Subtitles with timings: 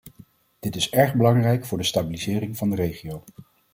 [0.59, 3.23] Dit is erg belangrijk voor de stabilisering van de regio.